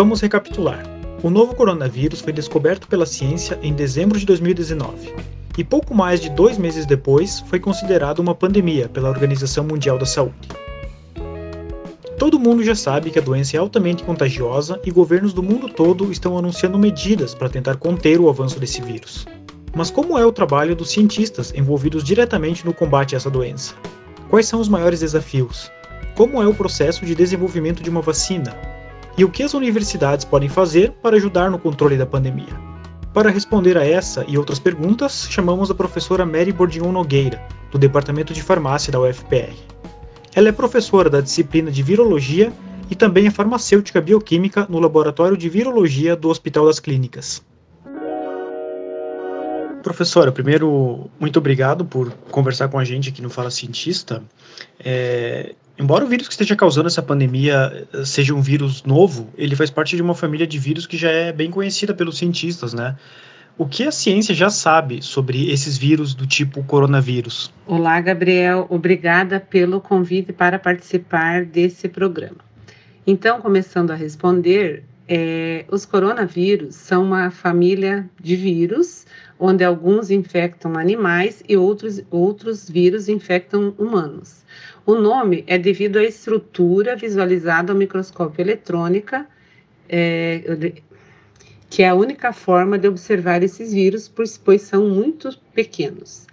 [0.00, 0.82] Vamos recapitular.
[1.22, 5.14] O novo coronavírus foi descoberto pela ciência em dezembro de 2019
[5.58, 10.06] e pouco mais de dois meses depois foi considerado uma pandemia pela Organização Mundial da
[10.06, 10.48] Saúde.
[12.16, 16.10] Todo mundo já sabe que a doença é altamente contagiosa e governos do mundo todo
[16.10, 19.26] estão anunciando medidas para tentar conter o avanço desse vírus.
[19.76, 23.74] Mas como é o trabalho dos cientistas envolvidos diretamente no combate a essa doença?
[24.30, 25.70] Quais são os maiores desafios?
[26.14, 28.79] Como é o processo de desenvolvimento de uma vacina?
[29.16, 32.70] E o que as universidades podem fazer para ajudar no controle da pandemia?
[33.12, 38.32] Para responder a essa e outras perguntas, chamamos a professora Mary Bordion Nogueira, do Departamento
[38.32, 39.54] de Farmácia da UFPR.
[40.34, 42.52] Ela é professora da disciplina de Virologia
[42.88, 47.42] e também é farmacêutica bioquímica no Laboratório de Virologia do Hospital das Clínicas.
[49.82, 54.22] Professora, primeiro, muito obrigado por conversar com a gente aqui no Fala Cientista.
[54.78, 59.56] É, Embora o vírus que esteja causando essa pandemia eh, seja um vírus novo, ele
[59.56, 62.96] faz parte de uma família de vírus que já é bem conhecida pelos cientistas, né?
[63.56, 67.50] O que a ciência já sabe sobre esses vírus do tipo coronavírus?
[67.66, 68.66] Olá, Gabriel.
[68.68, 72.38] Obrigada pelo convite para participar desse programa.
[73.06, 79.06] Então, começando a responder, é, os coronavírus são uma família de vírus,
[79.38, 84.44] onde alguns infectam animais e outros, outros vírus infectam humanos.
[84.90, 89.24] O nome é devido à estrutura visualizada ao microscópio eletrônica,
[89.88, 90.72] é,
[91.68, 96.26] que é a única forma de observar esses vírus, pois são muito pequenos.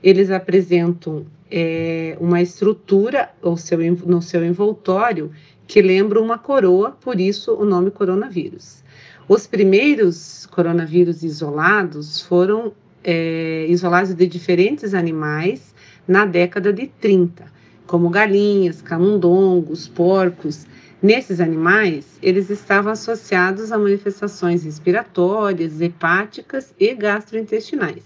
[0.00, 5.32] Eles apresentam é, uma estrutura seu, no seu envoltório
[5.66, 8.84] que lembra uma coroa, por isso o nome coronavírus.
[9.28, 15.74] Os primeiros coronavírus isolados foram é, isolados de diferentes animais
[16.06, 17.53] na década de 30
[17.86, 20.66] como galinhas, camundongos, porcos.
[21.02, 28.02] Nesses animais, eles estavam associados a manifestações respiratórias, hepáticas e gastrointestinais.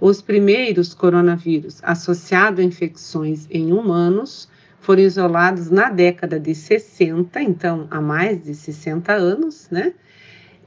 [0.00, 4.48] Os primeiros coronavírus associados a infecções em humanos
[4.80, 9.92] foram isolados na década de 60, então há mais de 60 anos, né?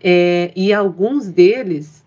[0.01, 2.03] É, e alguns deles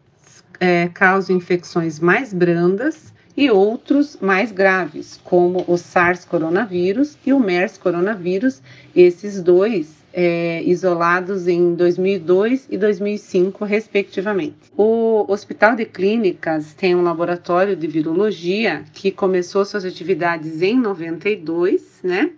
[0.60, 7.38] é, causam infecções mais brandas e outros mais graves, como o SARS coronavírus e o
[7.38, 8.62] MERS coronavírus,
[8.94, 14.56] esses dois é, isolados em 2002 e 2005, respectivamente.
[14.74, 22.00] O Hospital de Clínicas tem um laboratório de virologia que começou suas atividades em 92,
[22.02, 22.30] né?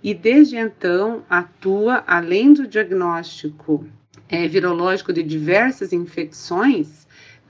[0.00, 3.84] E desde então atua, além do diagnóstico
[4.28, 7.03] é, virológico de diversas infecções,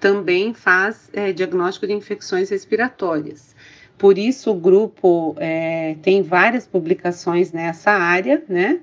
[0.05, 3.57] também faz é, diagnóstico de infecções respiratórias.
[3.97, 8.81] Por isso, o grupo é, tem várias publicações nessa área, né?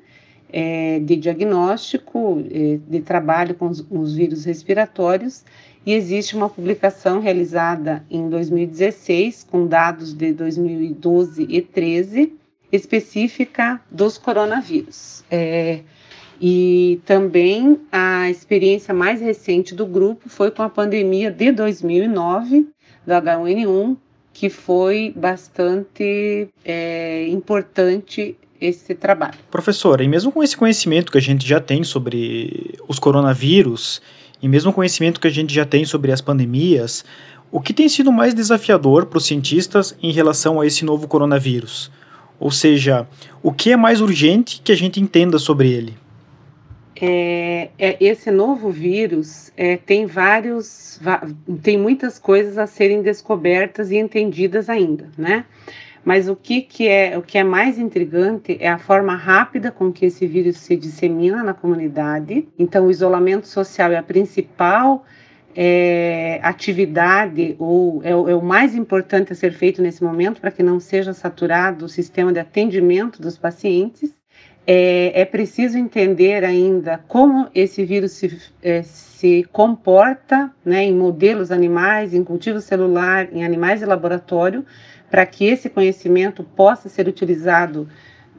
[0.51, 5.45] É, de diagnóstico, é, de trabalho com os, os, vírus respiratórios,
[5.85, 12.33] e existe uma publicação realizada em 2016, com dados de 2012 e 13,
[12.71, 15.23] específica dos coronavírus.
[15.29, 15.81] É,
[16.41, 22.67] e também a experiência mais recente do grupo foi com a pandemia de 2009
[23.05, 23.95] do H1N1,
[24.33, 29.37] que foi bastante é, importante esse trabalho.
[29.51, 34.01] Professora, e mesmo com esse conhecimento que a gente já tem sobre os coronavírus,
[34.41, 37.05] e mesmo conhecimento que a gente já tem sobre as pandemias,
[37.51, 41.91] o que tem sido mais desafiador para os cientistas em relação a esse novo coronavírus?
[42.39, 43.07] Ou seja,
[43.43, 46.00] o que é mais urgente que a gente entenda sobre ele?
[47.01, 51.01] É, é, esse novo vírus é, tem vários,
[51.63, 55.45] tem muitas coisas a serem descobertas e entendidas ainda, né?
[56.05, 59.91] Mas o que, que é o que é mais intrigante é a forma rápida com
[59.91, 62.47] que esse vírus se dissemina na comunidade.
[62.57, 65.05] Então, o isolamento social é a principal
[65.55, 70.63] é, atividade ou é, é, o mais importante a ser feito nesse momento para que
[70.63, 74.20] não seja saturado o sistema de atendimento dos pacientes
[74.65, 81.51] é, é preciso entender ainda como esse vírus se, é, se comporta né, em modelos
[81.51, 84.65] animais, em cultivo celular, em animais de laboratório,
[85.09, 87.87] para que esse conhecimento possa ser utilizado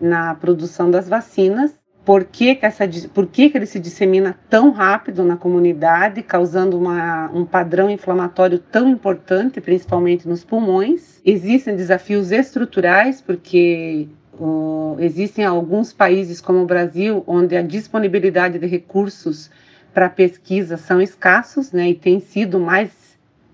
[0.01, 1.73] na produção das vacinas.
[2.05, 2.85] Por que, que, essa,
[3.15, 8.59] por que, que ele se dissemina tão rápido na comunidade, causando uma, um padrão inflamatório
[8.59, 11.21] tão importante, principalmente nos pulmões?
[11.25, 18.67] Existem desafios estruturais, porque Uh, existem alguns países, como o Brasil, onde a disponibilidade de
[18.67, 19.51] recursos
[19.93, 22.91] para pesquisa são escassos, né, e tem sido mais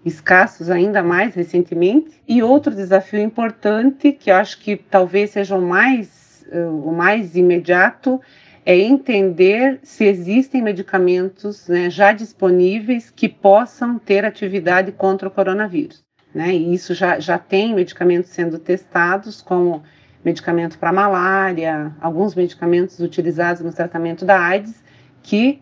[0.04, 2.22] escassos ainda mais recentemente.
[2.26, 7.34] E outro desafio importante, que eu acho que talvez seja o mais, uh, o mais
[7.36, 8.20] imediato,
[8.64, 16.04] é entender se existem medicamentos né, já disponíveis que possam ter atividade contra o coronavírus.
[16.34, 16.54] Né?
[16.54, 19.82] E isso já, já tem medicamentos sendo testados, como
[20.28, 24.82] medicamento para malária, alguns medicamentos utilizados no tratamento da AIDS,
[25.22, 25.60] que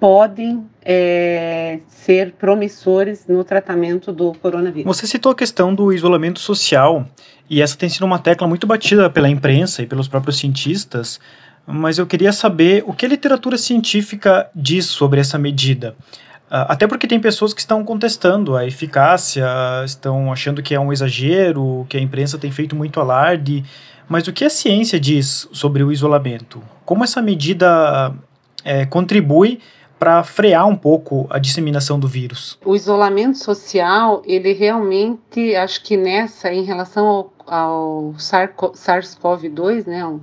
[0.00, 4.84] podem é, ser promissores no tratamento do coronavírus.
[4.84, 7.06] Você citou a questão do isolamento social,
[7.48, 11.20] e essa tem sido uma tecla muito batida pela imprensa e pelos próprios cientistas,
[11.66, 15.96] mas eu queria saber o que a literatura científica diz sobre essa medida.
[16.50, 19.46] Ah, até porque tem pessoas que estão contestando a eficácia,
[19.84, 23.64] estão achando que é um exagero, que a imprensa tem feito muito alarde.
[24.08, 26.62] Mas o que a ciência diz sobre o isolamento?
[26.84, 28.14] Como essa medida
[28.62, 29.60] é, contribui
[29.98, 32.58] para frear um pouco a disseminação do vírus?
[32.64, 40.20] O isolamento social, ele realmente, acho que nessa, em relação ao, ao SARS-CoV-2, né, o,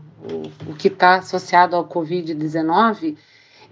[0.70, 3.16] o que está associado ao Covid-19,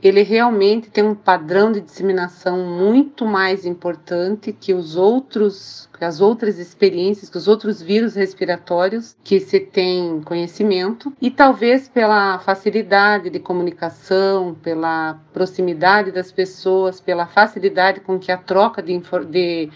[0.02, 6.58] ele realmente tem um padrão de disseminação muito mais importante que os outros, as outras
[6.58, 11.12] experiências, que os outros vírus respiratórios que se tem conhecimento.
[11.22, 18.38] E talvez pela facilidade de comunicação, pela proximidade das pessoas, pela facilidade com que a
[18.38, 19.70] troca de, de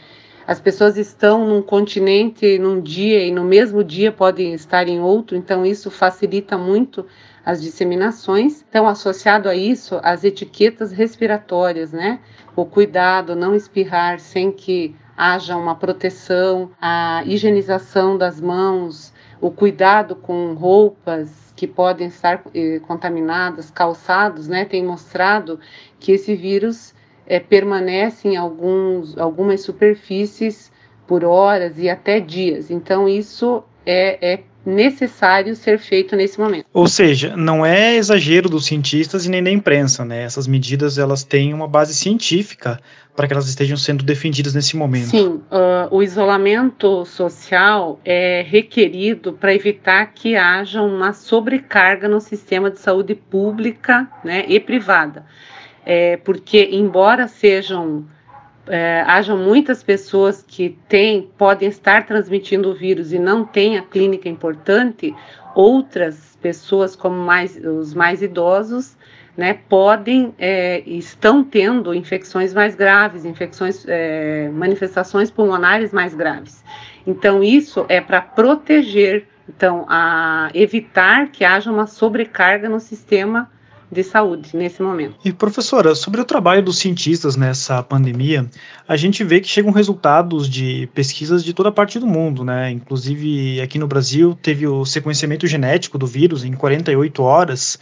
[0.48, 5.38] as pessoas estão num continente num dia e no mesmo dia podem estar em outro,
[5.38, 7.06] então isso facilita muito
[7.46, 8.64] as disseminações.
[8.68, 12.20] Então, associado a isso, as etiquetas respiratórias, né?
[12.56, 20.16] O cuidado, não espirrar sem que haja uma proteção, a higienização das mãos, o cuidado
[20.16, 24.66] com roupas que podem estar eh, contaminadas, calçados, né?
[24.66, 25.60] Tem mostrado
[26.00, 26.96] que esse vírus
[27.28, 30.72] eh, permanece em alguns, algumas superfícies
[31.06, 32.72] por horas e até dias.
[32.72, 36.66] Então, isso é, é necessário ser feito nesse momento.
[36.74, 40.24] Ou seja, não é exagero dos cientistas e nem da imprensa, né?
[40.24, 42.80] Essas medidas elas têm uma base científica
[43.16, 45.10] para que elas estejam sendo defendidas nesse momento.
[45.10, 52.72] Sim, uh, o isolamento social é requerido para evitar que haja uma sobrecarga no sistema
[52.72, 55.26] de saúde pública né, e privada.
[55.86, 58.06] É, porque, embora sejam
[58.68, 63.82] é, hajam muitas pessoas que têm, podem estar transmitindo o vírus e não têm a
[63.82, 65.14] clínica importante,
[65.54, 68.98] outras pessoas, como mais, os mais idosos,
[69.36, 76.64] né, podem, é, estão tendo infecções mais graves, infecções, é, manifestações pulmonares mais graves.
[77.06, 83.50] Então, isso é para proteger, então, a evitar que haja uma sobrecarga no sistema
[83.92, 85.16] de saúde nesse momento.
[85.24, 88.50] E professora, sobre o trabalho dos cientistas nessa pandemia,
[88.88, 92.72] a gente vê que chegam resultados de pesquisas de toda parte do mundo, né?
[92.72, 97.80] Inclusive aqui no Brasil teve o sequenciamento genético do vírus em 48 horas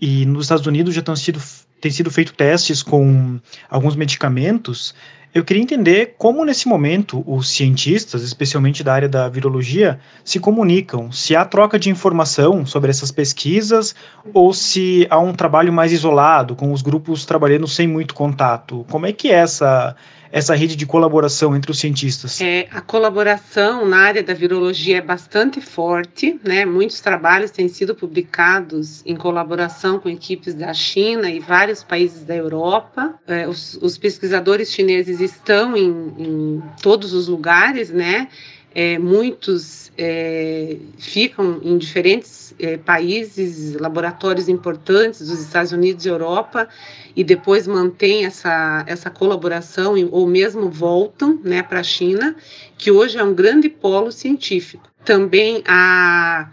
[0.00, 1.40] e nos Estados Unidos já estão sido
[1.80, 4.94] tem sido feito testes com alguns medicamentos
[5.32, 11.12] eu queria entender como, nesse momento, os cientistas, especialmente da área da virologia, se comunicam.
[11.12, 13.94] Se há troca de informação sobre essas pesquisas
[14.34, 18.84] ou se há um trabalho mais isolado, com os grupos trabalhando sem muito contato.
[18.90, 19.94] Como é que é essa,
[20.32, 22.40] essa rede de colaboração entre os cientistas?
[22.40, 26.64] É, a colaboração na área da virologia é bastante forte, né?
[26.64, 32.34] Muitos trabalhos têm sido publicados em colaboração com equipes da China e vários países da
[32.34, 33.14] Europa.
[33.26, 38.28] É, os, os, pesquisadores chineses estão em, em todos os lugares, né?
[38.72, 46.68] É, muitos é, ficam em diferentes é, países, laboratórios importantes dos Estados Unidos e Europa,
[47.16, 52.36] e depois mantêm essa, essa colaboração ou mesmo voltam né, para a China,
[52.78, 54.88] que hoje é um grande polo científico.
[55.04, 56.48] Também há,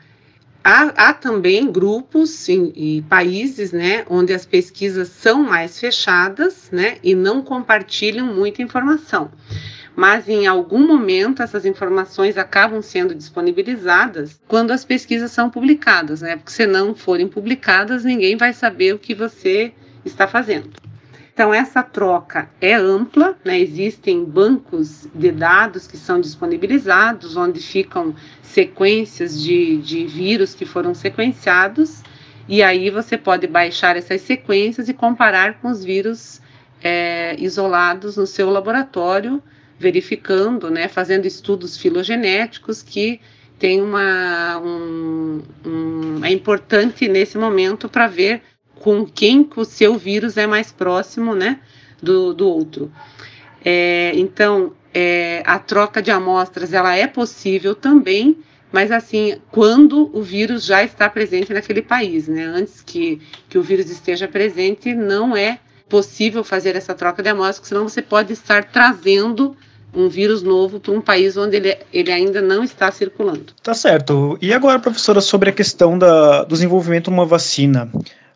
[0.64, 7.14] há, há também grupos e países né, onde as pesquisas são mais fechadas né, e
[7.14, 9.30] não compartilham muita informação
[9.98, 16.36] mas em algum momento essas informações acabam sendo disponibilizadas quando as pesquisas são publicadas, né?
[16.36, 19.74] Porque se não forem publicadas, ninguém vai saber o que você
[20.06, 20.70] está fazendo.
[21.34, 23.60] Então, essa troca é ampla, né?
[23.60, 30.94] existem bancos de dados que são disponibilizados, onde ficam sequências de, de vírus que foram
[30.94, 32.04] sequenciados,
[32.48, 36.40] e aí você pode baixar essas sequências e comparar com os vírus
[36.84, 39.42] é, isolados no seu laboratório
[39.80, 43.20] verificando, né, fazendo estudos filogenéticos que
[43.60, 48.42] tem uma um, um, é importante nesse momento para ver
[48.76, 51.60] com quem o seu vírus é mais próximo, né,
[52.02, 52.92] do, do outro.
[53.64, 58.38] É, então, é, a troca de amostras ela é possível também
[58.72, 62.44] mas assim, quando o vírus já está presente naquele país, né?
[62.44, 67.70] Antes que, que o vírus esteja presente, não é possível fazer essa troca de amostras,
[67.70, 69.56] senão você pode estar trazendo
[69.94, 73.54] um vírus novo para um país onde ele, ele ainda não está circulando.
[73.64, 74.38] Tá certo.
[74.42, 77.90] E agora, professora, sobre a questão da, do desenvolvimento de uma vacina.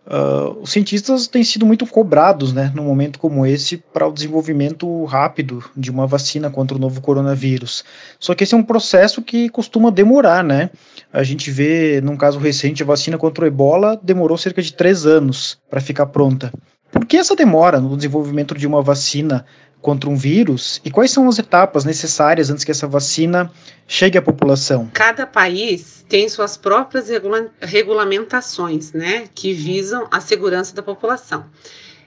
[0.03, 5.05] Uh, os cientistas têm sido muito cobrados, né, num momento como esse, para o desenvolvimento
[5.05, 7.85] rápido de uma vacina contra o novo coronavírus.
[8.19, 10.71] Só que esse é um processo que costuma demorar, né?
[11.13, 15.05] A gente vê, num caso recente, a vacina contra o ebola demorou cerca de três
[15.05, 16.51] anos para ficar pronta.
[16.91, 19.45] Por que essa demora no desenvolvimento de uma vacina
[19.81, 23.51] contra um vírus e quais são as etapas necessárias antes que essa vacina
[23.87, 24.89] chegue à população?
[24.93, 31.45] Cada país tem suas próprias regula regulamentações, né, que visam a segurança da população.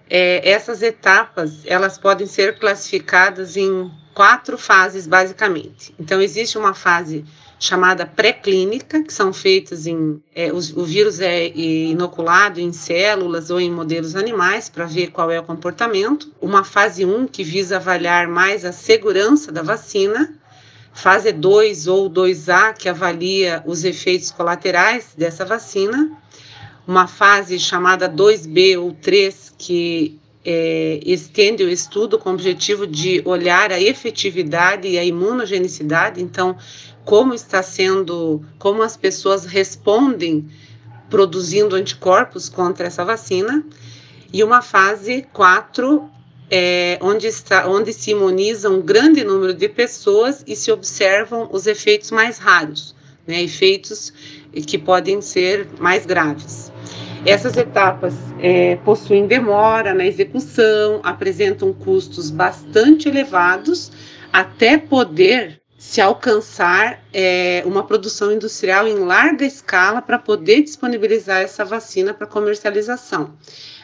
[0.08, 5.94] É, essas etapas elas podem ser classificadas em quatro fases basicamente.
[5.98, 7.24] Então existe uma fase
[7.58, 10.20] chamada pré-clínica, que são feitas em.
[10.34, 15.30] É, o, o, vírus é inoculado em células ou em modelos animais para ver qual
[15.30, 16.32] é o comportamento.
[16.40, 20.34] Uma fase 1, que visa avaliar mais a segurança da vacina.
[20.92, 26.10] Fase 2 ou 2A, que avalia os efeitos colaterais dessa vacina.
[26.86, 33.22] Uma fase chamada 2B ou 3, que é, estende o estudo com o objetivo de
[33.24, 36.22] olhar a efetividade e a imunogenicidade.
[36.22, 36.56] Então,
[37.04, 40.48] como está sendo, como as pessoas respondem
[41.10, 43.64] produzindo anticorpos contra essa vacina,
[44.32, 46.10] e uma fase 4,
[46.50, 51.66] é, onde, está, onde se imuniza um grande número de pessoas e se observam os
[51.66, 52.94] efeitos mais raros,
[53.26, 54.12] né, efeitos
[54.66, 56.72] que podem ser mais graves.
[57.24, 63.90] Essas etapas é, possuem demora na execução, apresentam custos bastante elevados
[64.32, 71.62] até poder se alcançar é, uma produção industrial em larga escala para poder disponibilizar essa
[71.62, 73.34] vacina para comercialização.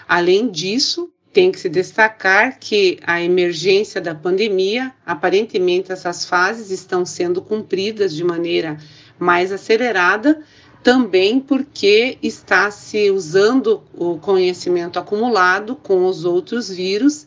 [0.09, 7.05] Além disso, tem que se destacar que a emergência da pandemia, aparentemente essas fases estão
[7.05, 8.79] sendo cumpridas de maneira
[9.19, 10.43] mais acelerada,
[10.83, 17.27] também porque está se usando o conhecimento acumulado com os outros vírus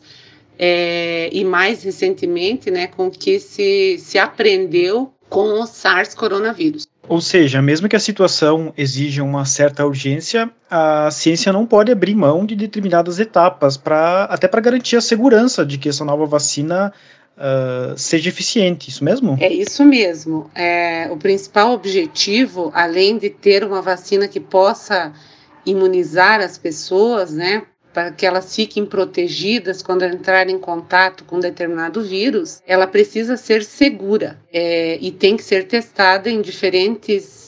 [0.58, 6.86] é, e mais recentemente, né, com que se, se aprendeu com o SARS coronavírus.
[7.08, 12.14] Ou seja, mesmo que a situação exija uma certa urgência, a ciência não pode abrir
[12.14, 16.92] mão de determinadas etapas para até para garantir a segurança de que essa nova vacina
[17.36, 19.36] uh, seja eficiente, isso mesmo?
[19.40, 20.50] É isso mesmo.
[20.54, 25.12] É, o principal objetivo, além de ter uma vacina que possa
[25.66, 32.02] imunizar as pessoas, né, para que elas fiquem protegidas quando entrarem em contato com determinado
[32.02, 37.44] vírus, ela precisa ser segura é, e tem que ser testada em diferentes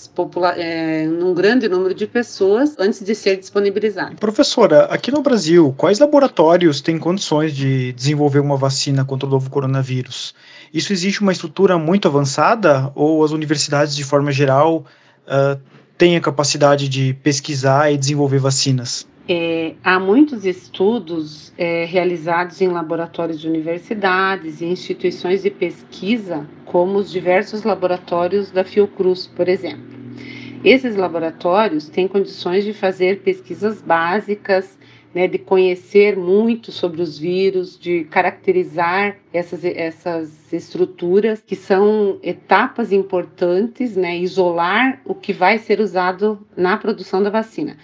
[0.57, 4.15] é, num grande número de pessoas antes de ser disponibilizada.
[4.15, 9.51] Professora, aqui no Brasil, quais laboratórios têm condições de desenvolver uma vacina contra o novo
[9.51, 10.35] coronavírus?
[10.73, 14.87] Isso existe uma estrutura muito avançada ou as universidades, de forma geral,
[15.27, 15.61] uh,
[15.99, 19.07] têm a capacidade de pesquisar e desenvolver vacinas?
[19.29, 26.99] É, há muitos estudos é, realizados em laboratórios de universidades e instituições de pesquisa, como
[26.99, 29.97] os diversos laboratórios da Fiocruz, por exemplo.
[30.63, 34.79] Esses laboratórios têm condições de fazer pesquisas básicas,
[35.13, 42.93] né, de conhecer muito sobre os vírus, de caracterizar essas, essas estruturas, que são etapas
[42.93, 47.77] importantes, né, isolar o que vai ser usado na produção da vacina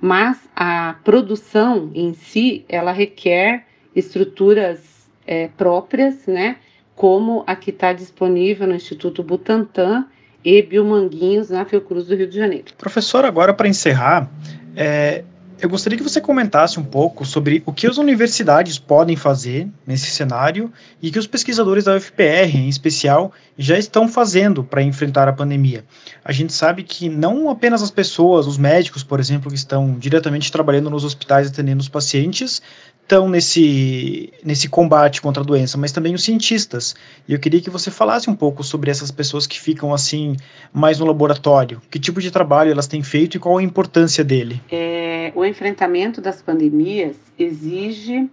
[0.00, 6.56] mas a produção em si ela requer estruturas é, próprias, né,
[6.94, 10.06] como a que está disponível no Instituto Butantan
[10.44, 12.66] e Biomanguinhos na Fiocruz do Rio de Janeiro.
[12.78, 14.30] Professor, agora para encerrar,
[14.76, 15.24] é,
[15.58, 20.10] eu gostaria que você comentasse um pouco sobre o que as universidades podem fazer nesse
[20.10, 20.70] cenário
[21.00, 25.84] e que os pesquisadores da UFPR, em especial, já estão fazendo para enfrentar a pandemia.
[26.22, 30.52] A gente sabe que não apenas as pessoas, os médicos, por exemplo, que estão diretamente
[30.52, 32.60] trabalhando nos hospitais atendendo os pacientes,
[33.06, 36.96] estão nesse, nesse combate contra a doença, mas também os cientistas.
[37.28, 40.36] E eu queria que você falasse um pouco sobre essas pessoas que ficam assim
[40.72, 41.80] mais no laboratório.
[41.88, 44.60] Que tipo de trabalho elas têm feito e qual a importância dele?
[44.70, 48.28] É, o enfrentamento das pandemias exige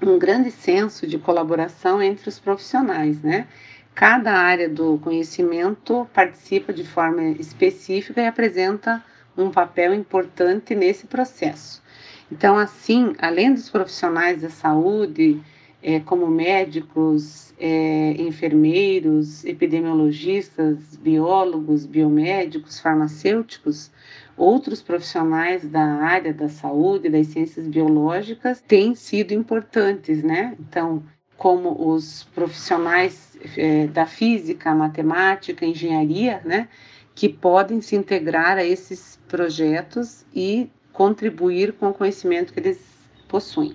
[0.00, 3.48] um grande senso de colaboração entre os profissionais, né?
[3.92, 9.02] Cada área do conhecimento participa de forma específica e apresenta
[9.36, 11.82] um papel importante nesse processo.
[12.30, 15.40] Então, assim, além dos profissionais da saúde,
[15.82, 23.90] é, como médicos, é, enfermeiros, epidemiologistas, biólogos, biomédicos, farmacêuticos,
[24.36, 30.54] outros profissionais da área da saúde, das ciências biológicas, têm sido importantes, né?
[30.60, 31.02] Então,
[31.36, 36.68] como os profissionais é, da física, matemática, engenharia, né?
[37.14, 40.70] Que podem se integrar a esses projetos e
[41.00, 42.78] contribuir com o conhecimento que eles
[43.26, 43.74] possuem.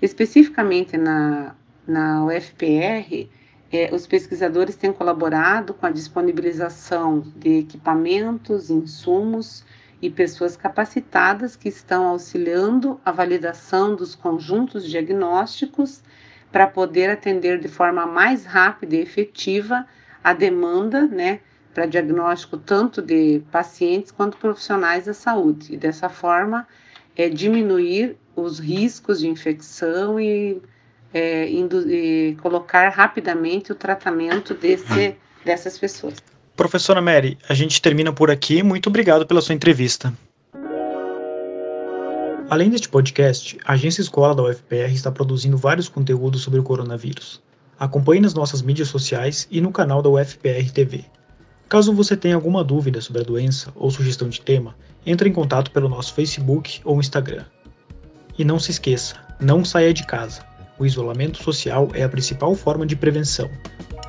[0.00, 3.28] Especificamente na, na UFPR,
[3.72, 9.64] é, os pesquisadores têm colaborado com a disponibilização de equipamentos, insumos
[10.00, 16.00] e pessoas capacitadas que estão auxiliando a validação dos conjuntos diagnósticos
[16.52, 19.84] para poder atender de forma mais rápida e efetiva
[20.22, 21.40] a demanda, né,
[21.76, 25.74] para diagnóstico tanto de pacientes quanto profissionais da saúde.
[25.74, 26.66] E dessa forma,
[27.14, 30.62] é diminuir os riscos de infecção e,
[31.12, 36.14] é, e colocar rapidamente o tratamento desse, dessas pessoas.
[36.56, 38.62] Professora Mary, a gente termina por aqui.
[38.62, 40.10] Muito obrigado pela sua entrevista.
[42.48, 47.42] Além deste podcast, a Agência Escola da UFPR está produzindo vários conteúdos sobre o coronavírus.
[47.78, 51.04] Acompanhe nas nossas mídias sociais e no canal da UFPR TV.
[51.68, 55.70] Caso você tenha alguma dúvida sobre a doença ou sugestão de tema, entre em contato
[55.72, 57.44] pelo nosso Facebook ou Instagram.
[58.38, 60.42] E não se esqueça, não saia de casa.
[60.78, 63.50] O isolamento social é a principal forma de prevenção.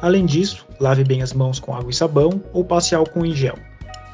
[0.02, 3.58] Além disso, lave bem as mãos com água e sabão ou passe álcool em gel.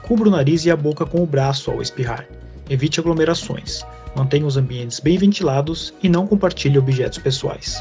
[0.03, 2.25] Cubra o nariz e a boca com o braço ao espirrar.
[2.69, 3.83] Evite aglomerações.
[4.15, 7.77] Mantenha os ambientes bem ventilados e não compartilhe objetos pessoais.